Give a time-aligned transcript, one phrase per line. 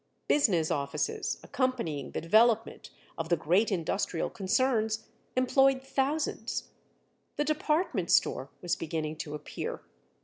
[0.27, 6.69] Business offices, accompanying the development of the great industrial concerns, employed thousands.
[7.35, 9.81] The department store was beginning to appear.